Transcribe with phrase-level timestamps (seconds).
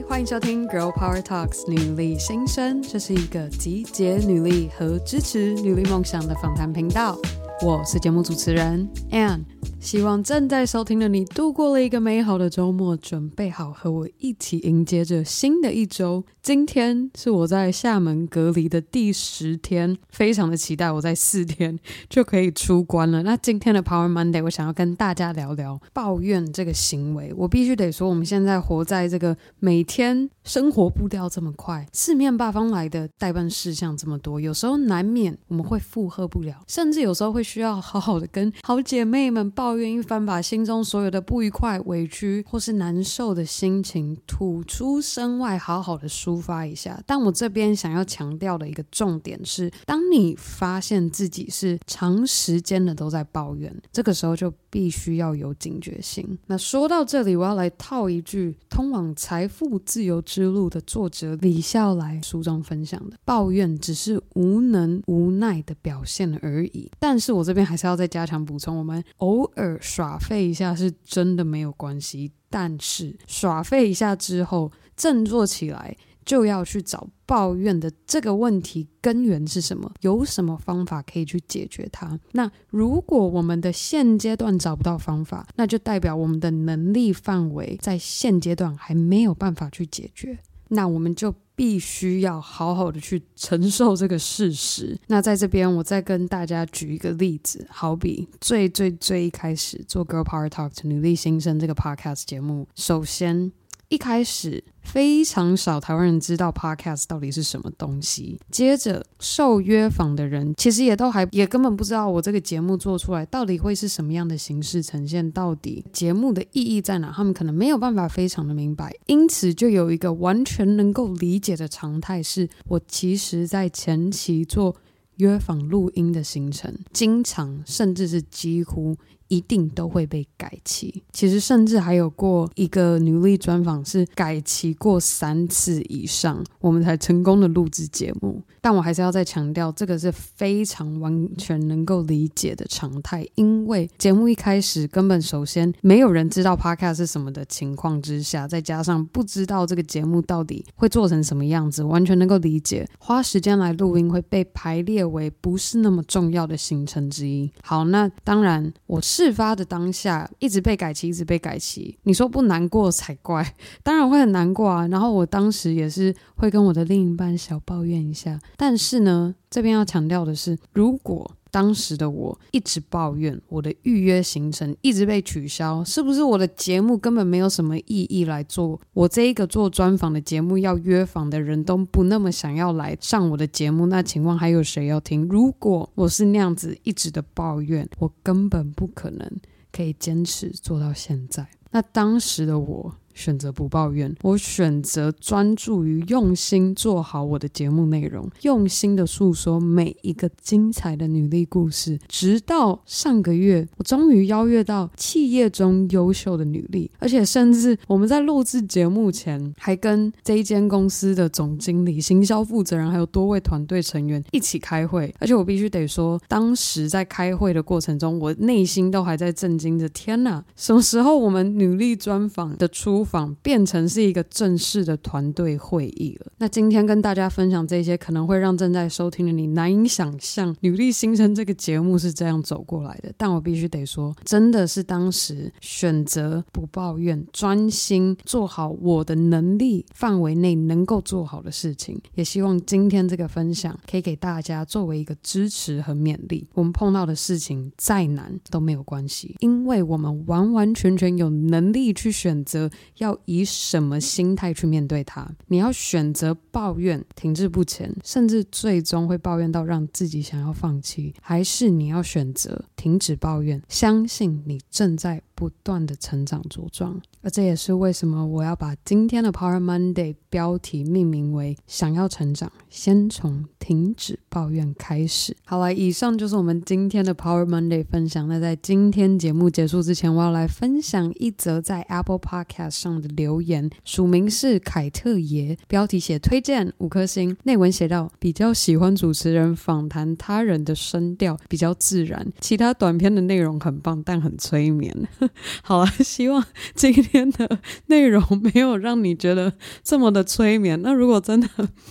[0.00, 7.18] 欢迎收听 Girl Power Talks 女力新生，这是一个集结女力和支持女力梦想的访谈频道。
[7.64, 9.44] 我是节目主持人 Ann。
[9.78, 16.24] 希望正在收听的你度过了一个美好的周末，准备好和我一起迎接着新的一周。
[16.40, 21.76] 今天是我在厦门隔离的第十天，非常的期待我在四天
[22.08, 23.22] 就可以出关了。
[23.24, 27.32] 那今天的 Power Monday，我想要跟大家聊聊抱怨这个行为。
[27.36, 39.76] 我必须得说，我们现在活在这个每天生活步调这么快，四面八方来的待办事项这么多，有时候难免我们会负荷不了，甚至有时候会需要好好的跟好姐妹们抱。
[39.76, 47.02] 怨一番，把心中所有的不愉快、委屈或是难受的心情吐出声外，好好的抒发一下。
[47.06, 56.38] 但我这边想要强调的一个重点是，当你发现自己是长时间的都在抱怨，这个时候就必须要有警觉性。
[56.46, 66.90] 那说到这里，我要来套一句《通往财富自由之路》的作者李笑来书中分享的：抱怨只是无能无奈的表现而已。
[66.98, 69.78] 但是我这边还是要再加强补充，我们偶尔。
[69.80, 79.92] 耍废一下是真的没有关系，但是耍废一下之后振作起来，就要去找抱怨的这个问题根源是什么？
[80.02, 82.18] 有什么方法可以去解决它？
[82.32, 90.38] 那如果我们的现阶段找不到方法，那就代表我们的能力范围在现阶段还没有办法去解决。
[90.68, 94.98] 那我们就必须要好好的去承受这个事实。
[95.08, 103.52] 那在这边，我再跟大家举一个例子，好比最最最一开始做 Girl Power Talk 努力新生这个 podcast 节目，首先。
[103.88, 108.38] 一开始非常少台湾人知道 Podcast 到底是什么东西。
[108.50, 117.12] 接着受约访的人其实也都还也根本不知道我这个节目做出来到底会是什么样的形式呈现，到底节目的意义在哪？
[117.12, 118.92] 他们可能没有办法非常的明白。
[119.06, 124.76] 因此就有一个完全能够理解的常态是，我其实在前期做
[125.16, 128.96] 约访录音的行程，经常甚至是几乎。
[129.32, 131.02] 一定都会被改期。
[131.10, 138.42] 其实甚至还有过一个女力专访是改期过三次以上，我们才成功的录制节目。
[138.60, 157.50] 但我还是要再强调，这个是非常完全能够理解的常态，因为节目一开始根本首先没有人知道 Podcast 是什么的情况之下，再加上不知道这个节目到底会做成什么样子，完全能够理解花时间来录音会被排列为不是那么重要的行程之一。
[157.62, 159.21] 好，那当然我是。
[159.22, 161.96] 事发的当下，一直被改期，一直被改期。
[162.02, 164.86] 你说不难过才怪，当然会很难过啊。
[164.88, 168.40] 然后我当时也是会跟我的另一半小抱怨一下。
[168.56, 178.80] 但是呢，这边要强调的是，如果当时的我一直抱怨我的预约行程一直被取消，是不是我的节目根本没有什么意义来做？
[178.94, 185.28] 我这一个做专访的节目要约访的人都不那么想要来上我的节目，那请问还有谁要听？
[185.28, 189.30] 如果我是那样子一直的抱怨，我根本不可能
[189.70, 191.46] 可以坚持做到现在。
[191.70, 192.94] 那当时的我。
[193.14, 201.98] 选择不抱怨，我选择专注于用心做好我的节目内容，用心的诉说每一个精彩的女力故事。
[202.08, 215.14] 直到上个月，我终于邀约到企业中优秀的女力，而且甚至我们在录制节目前，还跟这一间公司的总经理、行销负责人，还有多位团队成员一起开会。
[215.18, 226.32] 而且我必须得说，当时在开会的过程中，我内心都还在震惊着：天哪，什么时候我们女力专访的出访变成是一个正式的团队会议了。
[226.38, 233.12] 那今天跟大家分享这些，可能会让正在收听的你难以想象，女力新生这个节目是这样走过来的。
[233.16, 242.00] 但我必须得说，真的是当时选择不抱怨，专心做好我的能力范围内能够做好的事情。
[242.14, 246.46] 也希望今天这个分享可以给大家作为一个支持和勉励。
[246.54, 252.70] 我们碰到的事情再难都没有关系，因为我们完完全全有能力去选择。
[253.02, 255.28] 要以什么心态去面对它？
[255.48, 267.00] 你要选择抱怨、停滞不前，甚至最终会抱怨到让自己想要放弃，还是你要选择停止抱怨，相信你正在不断的成长茁壮？
[267.22, 275.36] 而这也是为什么我要把今天的 Power Monday 标题命名为“想要成长，先从停止抱怨开始。
[275.44, 278.26] 好了，以上就是我们今天的 Power Monday 分享。
[278.26, 294.92] 那在今天节目结束之前，我要来分享一则在 Apple Podcast 上的留言，署名是凯特爷，标题写推荐五颗星，内文写到比较喜欢主持人访谈他人的声调比较自然，其他短片的内容很棒，但很催眠。
[295.62, 296.44] 好了，希望
[296.74, 299.52] 今天的内容没有让你觉得
[299.82, 300.80] 这么的催眠。
[300.82, 301.48] 那如果真的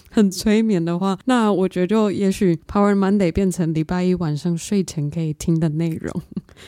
[0.10, 6.22] 很催眠的话，那我觉得就也许 Power Monday 变成礼拜一晚上睡前可以听的内容。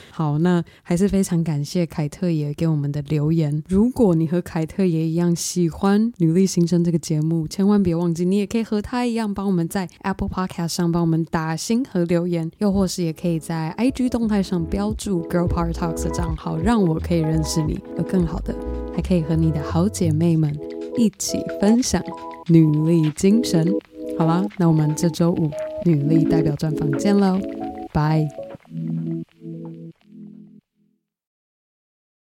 [0.10, 3.64] 好，那还是非常感谢凯特爷给我们的留言。
[3.68, 17.80] 如果你和凯特也一样喜欢《女力新生》这个节目，千万别忘记，你也可以和他一样帮我们在 Apple Podcast 上帮我们打星和留言，又或是也可以在 IG 动态上标注 Girl Power Talks 的账号，让我可以认识你。
[17.98, 18.56] 有更好的，
[18.96, 20.58] 还可以和你的好姐妹们
[20.98, 22.02] 一起分享
[22.48, 23.72] 女力精神。
[24.18, 25.50] 好啦，那我们这周五
[25.86, 27.40] 女力代表专访见喽，
[27.92, 28.43] 拜。